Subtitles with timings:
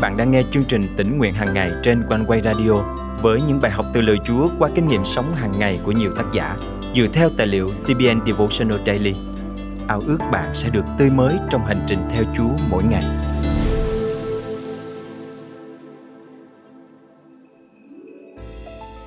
[0.00, 2.72] bạn đang nghe chương trình tỉnh nguyện hàng ngày trên quanh quay radio
[3.22, 6.12] với những bài học từ lời Chúa qua kinh nghiệm sống hàng ngày của nhiều
[6.16, 6.56] tác giả
[6.94, 9.14] dựa theo tài liệu CBN Devotional Daily.
[9.88, 13.04] Ao ước bạn sẽ được tươi mới trong hành trình theo Chúa mỗi ngày.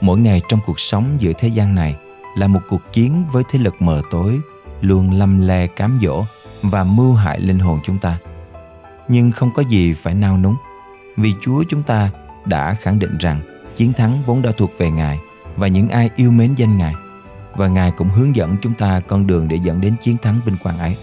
[0.00, 1.96] Mỗi ngày trong cuộc sống giữa thế gian này
[2.36, 4.40] là một cuộc chiến với thế lực mờ tối,
[4.80, 6.24] luôn lâm le cám dỗ
[6.62, 8.18] và mưu hại linh hồn chúng ta.
[9.08, 10.56] Nhưng không có gì phải nao núng
[11.16, 12.10] vì Chúa chúng ta
[12.44, 13.40] đã khẳng định rằng
[13.76, 15.18] chiến thắng vốn đã thuộc về Ngài
[15.56, 16.94] và những ai yêu mến danh Ngài
[17.56, 20.56] và Ngài cũng hướng dẫn chúng ta con đường để dẫn đến chiến thắng vinh
[20.62, 20.96] quang ấy.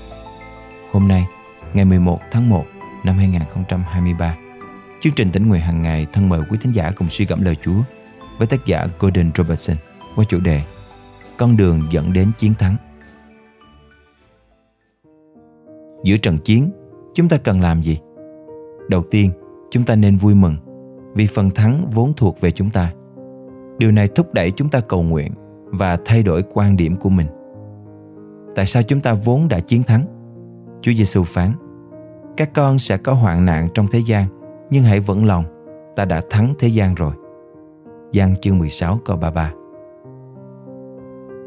[0.91, 1.25] Hôm nay,
[1.73, 2.65] ngày 11 tháng 1
[3.03, 4.35] năm 2023,
[5.01, 7.55] chương trình tỉnh nguyện hàng ngày thân mời quý thính giả cùng suy gẫm lời
[7.63, 7.81] Chúa
[8.37, 9.77] với tác giả Gordon Robertson
[10.15, 10.61] qua chủ đề
[11.37, 12.75] Con đường dẫn đến chiến thắng.
[16.03, 16.71] Giữa trận chiến,
[17.13, 17.99] chúng ta cần làm gì?
[18.89, 19.31] Đầu tiên,
[19.73, 20.55] chúng ta nên vui mừng
[21.13, 22.93] vì phần thắng vốn thuộc về chúng ta.
[23.77, 25.31] Điều này thúc đẩy chúng ta cầu nguyện
[25.65, 27.27] và thay đổi quan điểm của mình.
[28.55, 30.05] Tại sao chúng ta vốn đã chiến thắng?
[30.81, 31.51] Chúa Giêsu phán:
[32.37, 34.25] Các con sẽ có hoạn nạn trong thế gian,
[34.69, 35.43] nhưng hãy vững lòng,
[35.95, 37.13] ta đã thắng thế gian rồi.
[38.11, 39.53] Giăng chương 16 câu 33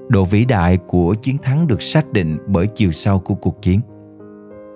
[0.08, 3.80] Độ vĩ đại của chiến thắng được xác định bởi chiều sâu của cuộc chiến.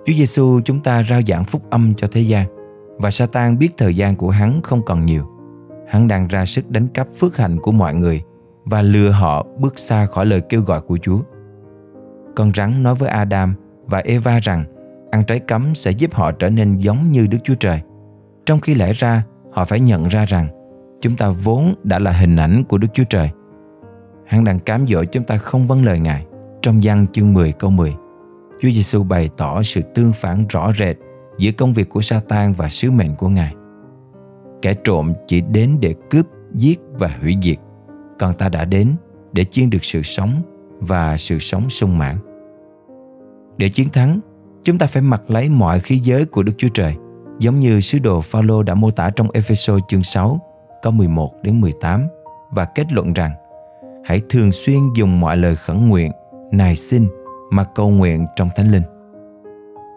[0.05, 2.60] Chúa Giêsu chúng ta rao giảng phúc âm cho thế gian
[3.01, 5.25] và Satan biết thời gian của hắn không còn nhiều.
[5.87, 8.21] Hắn đang ra sức đánh cắp phước hạnh của mọi người
[8.65, 11.19] và lừa họ bước xa khỏi lời kêu gọi của Chúa.
[12.35, 14.65] Con rắn nói với Adam và Eva rằng
[15.11, 17.81] ăn trái cấm sẽ giúp họ trở nên giống như Đức Chúa Trời.
[18.45, 20.47] Trong khi lẽ ra họ phải nhận ra rằng
[21.01, 23.29] chúng ta vốn đã là hình ảnh của Đức Chúa Trời.
[24.25, 26.25] Hắn đang cám dỗ chúng ta không vâng lời Ngài.
[26.61, 27.93] Trong văn chương 10 câu 10,
[28.61, 30.97] Chúa Giêsu bày tỏ sự tương phản rõ rệt
[31.37, 33.55] giữa công việc của Satan và sứ mệnh của Ngài.
[34.61, 37.57] Kẻ trộm chỉ đến để cướp, giết và hủy diệt,
[38.19, 38.87] còn ta đã đến
[39.31, 40.41] để chiên được sự sống
[40.79, 42.17] và sự sống sung mãn.
[43.57, 44.19] Để chiến thắng,
[44.63, 46.95] chúng ta phải mặc lấy mọi khí giới của Đức Chúa Trời,
[47.39, 50.39] giống như sứ đồ Phaolô đã mô tả trong Ephesos chương 6,
[50.81, 52.07] câu 11 đến 18
[52.51, 53.31] và kết luận rằng
[54.05, 56.11] hãy thường xuyên dùng mọi lời khẩn nguyện,
[56.51, 57.07] nài xin
[57.51, 58.83] mà cầu nguyện trong Thánh Linh.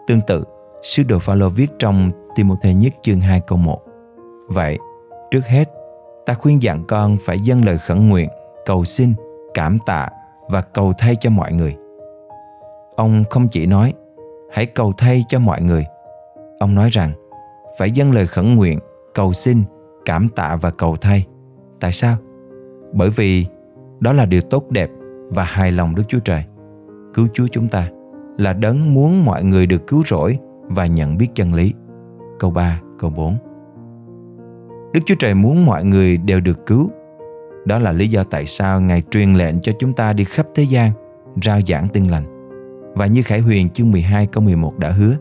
[0.07, 0.43] Tương tự,
[0.83, 3.81] Sứ đồ Phaolô viết trong Timôthê nhất chương 2 câu 1.
[4.47, 4.79] Vậy,
[5.31, 5.69] trước hết,
[6.25, 8.29] ta khuyên dặn con phải dâng lời khẩn nguyện,
[8.65, 9.13] cầu xin,
[9.53, 10.09] cảm tạ
[10.49, 11.75] và cầu thay cho mọi người.
[12.95, 13.93] Ông không chỉ nói,
[14.51, 15.85] hãy cầu thay cho mọi người.
[16.59, 17.11] Ông nói rằng,
[17.77, 18.79] phải dâng lời khẩn nguyện,
[19.13, 19.63] cầu xin,
[20.05, 21.25] cảm tạ và cầu thay.
[21.79, 22.17] Tại sao?
[22.93, 23.45] Bởi vì
[23.99, 24.89] đó là điều tốt đẹp
[25.29, 26.43] và hài lòng Đức Chúa Trời.
[27.13, 27.89] Cứu Chúa chúng ta
[28.37, 31.73] là đấng muốn mọi người được cứu rỗi và nhận biết chân lý.
[32.39, 33.37] Câu 3, câu 4
[34.93, 36.89] Đức Chúa Trời muốn mọi người đều được cứu.
[37.65, 40.63] Đó là lý do tại sao Ngài truyền lệnh cho chúng ta đi khắp thế
[40.63, 40.91] gian,
[41.43, 42.25] rao giảng tin lành.
[42.95, 45.15] Và như Khải Huyền chương 12 câu 11 đã hứa,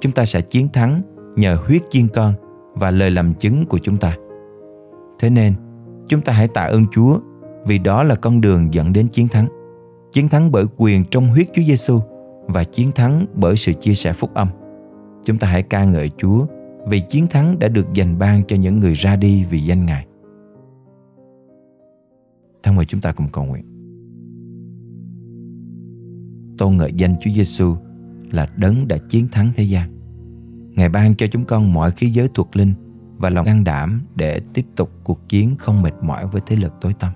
[0.00, 1.02] chúng ta sẽ chiến thắng
[1.36, 2.32] nhờ huyết chiên con
[2.74, 4.16] và lời làm chứng của chúng ta.
[5.18, 5.52] Thế nên,
[6.08, 7.18] chúng ta hãy tạ ơn Chúa
[7.66, 9.46] vì đó là con đường dẫn đến chiến thắng.
[10.12, 12.00] Chiến thắng bởi quyền trong huyết Chúa Giêsu
[12.46, 14.48] và chiến thắng bởi sự chia sẻ phúc âm.
[15.24, 16.46] Chúng ta hãy ca ngợi Chúa,
[16.86, 20.06] vì chiến thắng đã được dành ban cho những người ra đi vì danh Ngài.
[22.62, 23.64] Thân mời chúng ta cùng cầu nguyện.
[26.58, 27.76] Tôn ngợi danh Chúa Giêsu
[28.30, 29.90] là đấng đã chiến thắng thế gian.
[30.76, 32.72] Ngài ban cho chúng con mọi khí giới thuộc linh
[33.16, 36.72] và lòng can đảm để tiếp tục cuộc chiến không mệt mỏi với thế lực
[36.80, 37.12] tối tăm.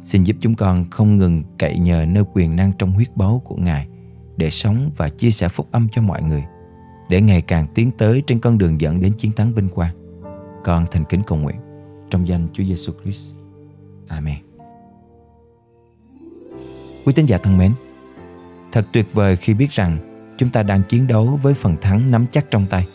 [0.00, 3.56] Xin giúp chúng con không ngừng cậy nhờ nơi quyền năng trong huyết báu của
[3.56, 3.88] Ngài
[4.36, 6.44] để sống và chia sẻ phúc âm cho mọi người
[7.08, 9.94] để ngày càng tiến tới trên con đường dẫn đến chiến thắng vinh quang.
[10.64, 11.56] Con thành kính cầu nguyện
[12.10, 13.36] trong danh Chúa Giêsu Christ.
[14.08, 14.36] Amen.
[17.04, 17.72] Quý tín giả thân mến,
[18.72, 19.98] thật tuyệt vời khi biết rằng
[20.38, 22.86] chúng ta đang chiến đấu với phần thắng nắm chắc trong tay.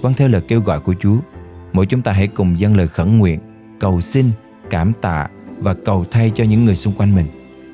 [0.00, 1.16] Vâng theo lời kêu gọi của Chúa,
[1.72, 3.40] mỗi chúng ta hãy cùng dâng lời khẩn nguyện,
[3.80, 4.30] cầu xin,
[4.70, 5.28] cảm tạ
[5.58, 7.26] và cầu thay cho những người xung quanh mình.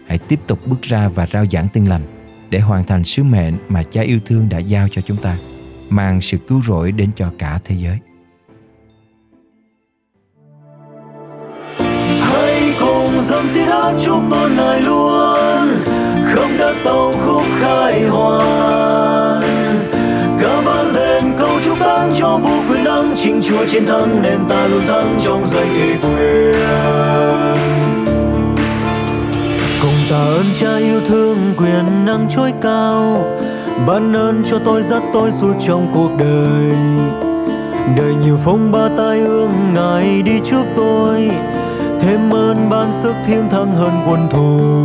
[0.06, 2.02] Hãy tiếp tục bước ra và rao giảng tin lành
[2.50, 5.38] để hoàn thành sứ mệnh mà Cha yêu thương đã giao cho chúng ta
[5.90, 7.98] mang sự cứu rỗi đến cho cả thế giới.
[12.20, 15.68] Hãy cùng dâng tiếng hát chúc tôn ngài luôn,
[16.24, 19.40] không đất tàu khúc khai hoàn.
[20.40, 24.38] Cả vang dền câu chúc tán cho vũ quyền đăng, chính Chúa chiến thắng nên
[24.48, 26.54] ta luôn thắng trong danh uy quyền
[29.82, 33.24] cùng ta ơn cha yêu thương quyền năng trôi cao
[33.86, 36.76] ban ơn cho tôi rất tôi suốt trong cuộc đời.
[37.96, 41.30] Đời nhiều phong ba tai ương ngài đi trước tôi,
[42.00, 44.84] thêm ơn ban sức thiên thăng hơn quân thù.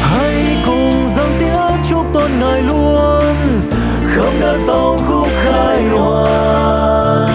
[0.00, 3.36] Hãy cùng dâng tiếng chúc tôn ngài luôn
[4.16, 7.28] không đất tàu khúc khai hoàn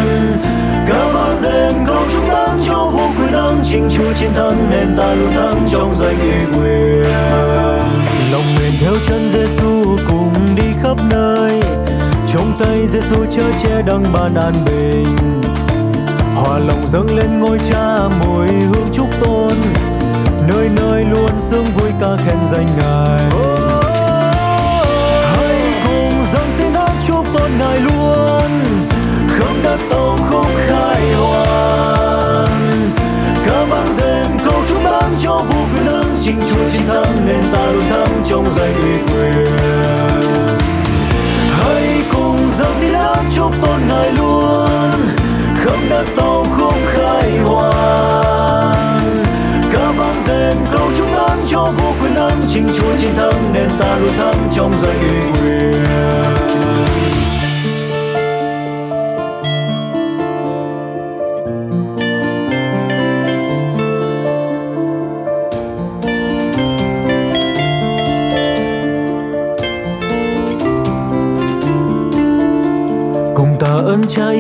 [0.88, 4.96] ca vang dền câu chúc đắng cho vô quyền đăng, chính chúa chiến thắng nên
[4.98, 7.17] ta luôn thắng trong danh uy quyền
[9.18, 11.62] chân Giêsu cùng đi khắp nơi.
[12.34, 15.18] Trong tay Giêsu chở che đăng ban an bình.
[16.36, 19.54] Hòa lòng dâng lên ngôi cha, mùi hương chúc tôn.
[20.48, 23.22] Nơi nơi luôn sướng vui ca khen danh ngài.
[23.28, 23.77] oh.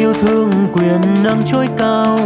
[0.07, 2.19] Yêu thương quyền năng trôi cao,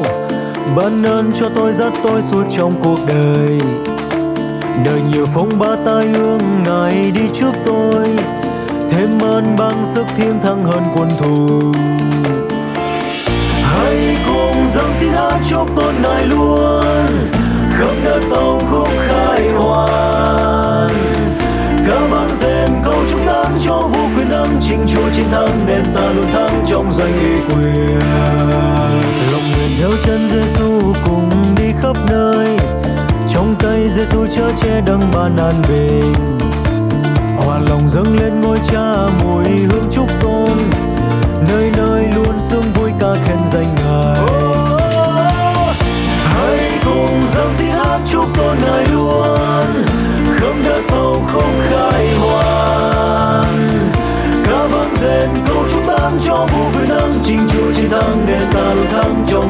[0.76, 3.60] ban ơn cho tôi dắt tôi suốt trong cuộc đời.
[4.86, 8.08] Đời nhiều phong ba tai ương ngài đi trước tôi,
[8.90, 11.74] thêm ơn bằng sức thiên thăng hơn quân thù.
[13.64, 17.06] Hãy cùng dâng tiếng hát chúc tôn ngài luôn,
[17.72, 18.90] khắp đất tàu khúc
[25.14, 28.00] chiến thắng nên ta luôn thắng trong danh uy quyền.
[29.32, 32.58] Lòng nguyện theo chân Giêsu cùng đi khắp nơi.
[33.34, 36.14] Trong tay Giêsu chở che đấng ban an bình.
[37.38, 38.94] Hòa lòng dâng lên ngôi cha,
[39.24, 40.58] mùi hương chúc tôn.
[41.50, 44.18] Nơi nơi luôn sương vui ca khen danh ngài.
[46.24, 49.66] Hãy cùng dâng tiếng hát chúc tôn ngài luôn.
[50.40, 50.82] Không đất
[58.32, 59.50] nên ta luôn thắng trong